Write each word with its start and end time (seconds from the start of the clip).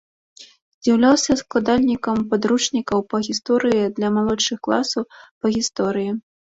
З'яўляўся 0.87 1.35
складальнікам 1.41 2.17
падручнікаў 2.33 2.99
па 3.13 3.17
гісторыі 3.31 3.87
для 4.01 4.07
малодшых 4.19 4.57
класаў 4.67 5.03
па 5.39 5.47
гісторыі. 5.61 6.11